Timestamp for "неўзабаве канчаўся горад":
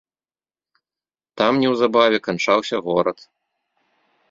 1.65-3.17